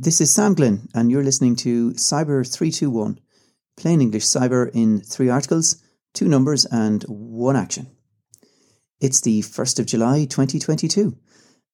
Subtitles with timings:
[0.00, 3.18] This is Sam Glynn, and you're listening to Cyber 321,
[3.76, 5.82] plain English cyber in three articles,
[6.14, 7.90] two numbers, and one action.
[9.00, 11.16] It's the 1st of July 2022,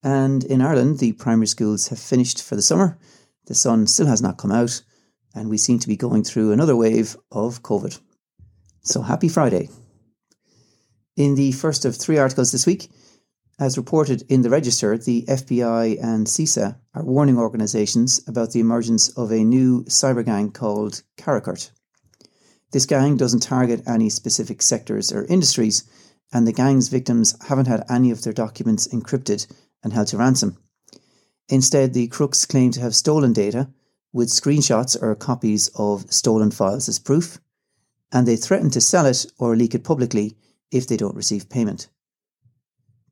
[0.03, 2.99] and in Ireland, the primary schools have finished for the summer.
[3.45, 4.83] The sun still has not come out,
[5.35, 8.01] and we seem to be going through another wave of COVID.
[8.81, 9.69] So happy Friday.
[11.15, 12.89] In the first of three articles this week,
[13.61, 19.09] as reported in the Register, the FBI and CISA are warning organisations about the emergence
[19.19, 21.71] of a new cyber gang called Karakurt.
[22.71, 25.85] This gang doesn't target any specific sectors or industries,
[26.33, 29.47] and the gang's victims haven't had any of their documents encrypted
[29.83, 30.57] and held to ransom.
[31.49, 33.69] Instead, the crooks claim to have stolen data
[34.13, 37.39] with screenshots or copies of stolen files as proof,
[38.13, 40.37] and they threaten to sell it or leak it publicly
[40.71, 41.89] if they don't receive payment.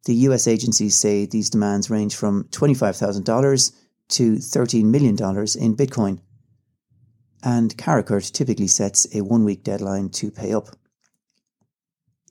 [0.04, 3.72] The US agencies say these demands range from $25,000
[4.10, 6.20] to $13 million in Bitcoin.
[7.42, 10.68] And Karakurt typically sets a one week deadline to pay up.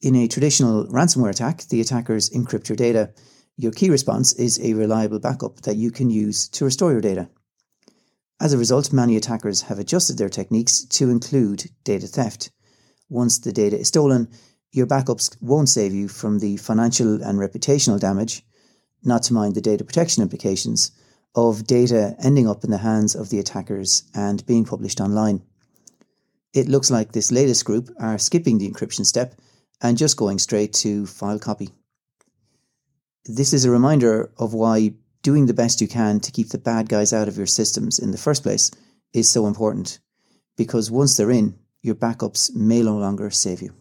[0.02, 3.14] In a traditional ransomware attack, the attackers encrypt your data.
[3.58, 7.30] Your key response is a reliable backup that you can use to restore your data.
[8.40, 12.50] As a result, many attackers have adjusted their techniques to include data theft.
[13.08, 14.30] Once the data is stolen,
[14.72, 18.44] your backups won't save you from the financial and reputational damage,
[19.04, 20.92] not to mind the data protection implications,
[21.36, 25.42] of data ending up in the hands of the attackers and being published online.
[26.54, 29.36] It looks like this latest group are skipping the encryption step
[29.82, 31.70] and just going straight to file copy.
[33.26, 36.90] This is a reminder of why doing the best you can to keep the bad
[36.90, 38.72] guys out of your systems in the first place
[39.14, 40.00] is so important,
[40.58, 43.74] because once they're in, your backups may no longer save you.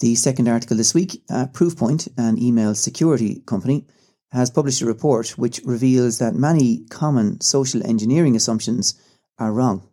[0.00, 3.86] The second article this week, uh, Proofpoint, an email security company,
[4.32, 9.00] has published a report which reveals that many common social engineering assumptions
[9.38, 9.86] are wrong.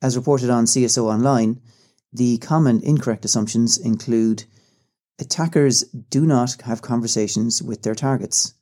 [0.00, 1.60] As reported on CSO Online,
[2.12, 4.44] the common incorrect assumptions include
[5.18, 8.54] attackers do not have conversations with their targets.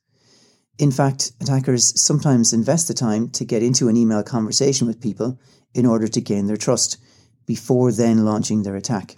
[0.79, 5.39] In fact, attackers sometimes invest the time to get into an email conversation with people
[5.75, 6.97] in order to gain their trust
[7.47, 9.17] before then launching their attack.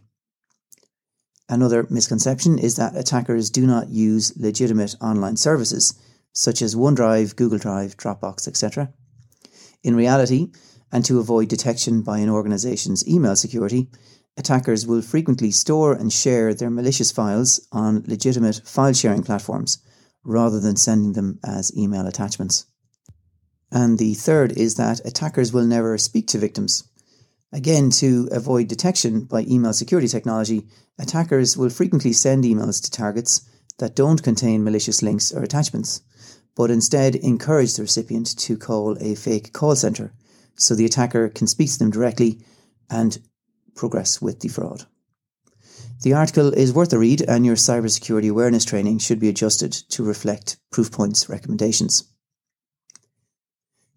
[1.48, 5.94] Another misconception is that attackers do not use legitimate online services
[6.32, 8.92] such as OneDrive, Google Drive, Dropbox, etc.
[9.82, 10.48] In reality,
[10.90, 13.88] and to avoid detection by an organization's email security,
[14.36, 19.78] attackers will frequently store and share their malicious files on legitimate file sharing platforms
[20.24, 22.66] rather than sending them as email attachments.
[23.70, 26.84] And the third is that attackers will never speak to victims.
[27.54, 30.66] Again, to avoid detection by email security technology,
[30.98, 33.48] attackers will frequently send emails to targets
[33.78, 36.02] that don't contain malicious links or attachments,
[36.56, 40.12] but instead encourage the recipient to call a fake call center
[40.56, 42.44] so the attacker can speak to them directly
[42.90, 43.18] and
[43.76, 44.86] progress with the fraud.
[46.02, 50.02] The article is worth a read, and your cybersecurity awareness training should be adjusted to
[50.02, 52.02] reflect Proofpoint's recommendations.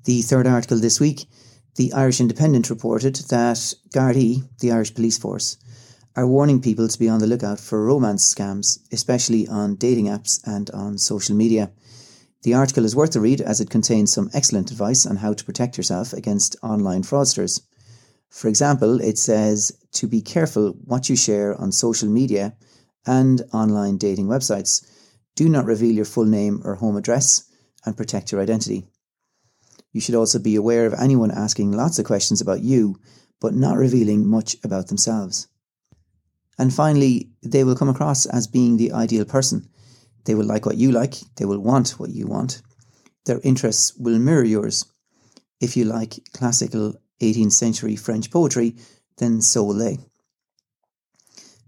[0.05, 1.25] The third article this week
[1.77, 5.57] the Irish Independent reported that Gardaí, the Irish police force,
[6.15, 10.41] are warning people to be on the lookout for romance scams, especially on dating apps
[10.47, 11.71] and on social media.
[12.41, 15.45] The article is worth a read as it contains some excellent advice on how to
[15.45, 17.61] protect yourself against online fraudsters.
[18.31, 22.57] For example, it says to be careful what you share on social media
[23.05, 24.83] and online dating websites.
[25.35, 27.43] Do not reveal your full name or home address
[27.85, 28.87] and protect your identity.
[29.93, 32.99] You should also be aware of anyone asking lots of questions about you,
[33.39, 35.47] but not revealing much about themselves.
[36.59, 39.69] And finally, they will come across as being the ideal person.
[40.25, 42.61] They will like what you like, they will want what you want.
[43.25, 44.85] Their interests will mirror yours.
[45.59, 48.75] If you like classical 18th century French poetry,
[49.17, 49.99] then so will they.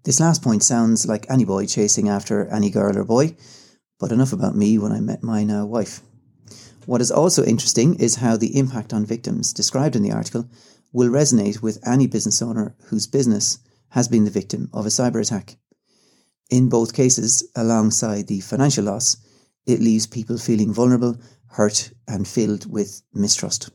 [0.04, 3.36] This last point sounds like any boy chasing after any girl or boy,
[4.00, 6.02] but enough about me when I met my now wife.
[6.90, 10.50] What is also interesting is how the impact on victims described in the article
[10.92, 13.60] will resonate with any business owner whose business
[13.90, 15.58] has been the victim of a cyber attack.
[16.50, 19.18] In both cases, alongside the financial loss,
[19.68, 23.70] it leaves people feeling vulnerable, hurt, and filled with mistrust.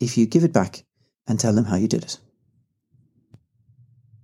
[0.00, 0.84] if you give it back
[1.26, 2.18] and tell them how you did it.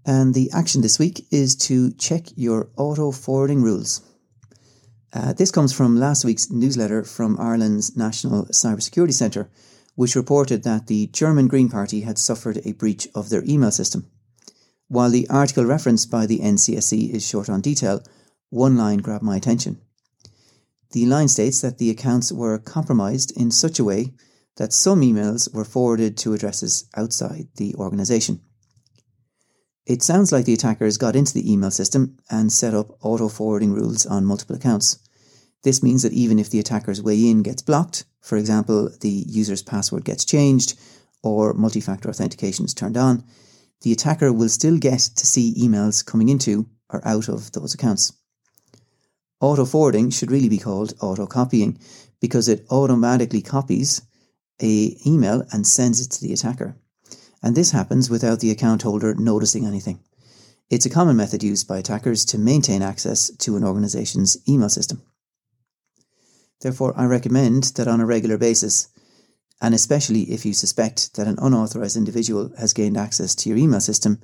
[0.04, 4.00] And the action this week is to check your auto forwarding rules.
[5.12, 9.50] Uh, this comes from last week's newsletter from Ireland's National Cybersecurity Centre,
[9.94, 14.06] which reported that the German Green Party had suffered a breach of their email system.
[14.88, 18.02] While the article referenced by the NCSC is short on detail,
[18.48, 19.80] one line grabbed my attention.
[20.92, 24.14] The line states that the accounts were compromised in such a way
[24.56, 28.40] that some emails were forwarded to addresses outside the organisation.
[29.84, 33.72] It sounds like the attackers got into the email system and set up auto forwarding
[33.72, 34.98] rules on multiple accounts.
[35.64, 39.62] This means that even if the attacker's way in gets blocked, for example, the user's
[39.62, 40.78] password gets changed
[41.24, 43.24] or multi factor authentication is turned on,
[43.82, 48.12] the attacker will still get to see emails coming into or out of those accounts.
[49.40, 51.76] Auto forwarding should really be called auto copying
[52.20, 54.02] because it automatically copies
[54.60, 56.76] a email and sends it to the attacker
[57.42, 60.00] and this happens without the account holder noticing anything.
[60.70, 65.02] It's a common method used by attackers to maintain access to an organization's email system.
[66.60, 68.88] Therefore, I recommend that on a regular basis,
[69.60, 73.80] and especially if you suspect that an unauthorized individual has gained access to your email
[73.80, 74.20] system,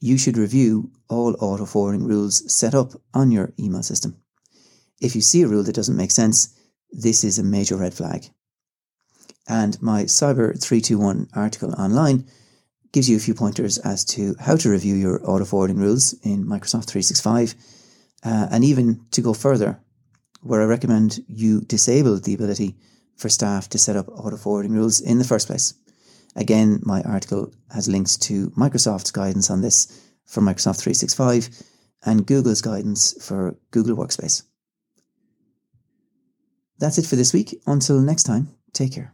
[0.00, 4.16] you should review all auto forwarding rules set up on your email system.
[5.00, 6.54] If you see a rule that doesn't make sense,
[6.90, 8.30] this is a major red flag.
[9.48, 12.26] And my Cyber 321 article online
[12.94, 16.46] gives you a few pointers as to how to review your auto forwarding rules in
[16.46, 17.56] Microsoft 365,
[18.24, 19.80] uh, and even to go further,
[20.42, 22.76] where I recommend you disable the ability
[23.16, 25.74] for staff to set up auto forwarding rules in the first place.
[26.36, 31.48] Again, my article has links to Microsoft's guidance on this for Microsoft 365
[32.06, 34.44] and Google's guidance for Google Workspace.
[36.78, 37.60] That's it for this week.
[37.66, 39.13] Until next time, take care.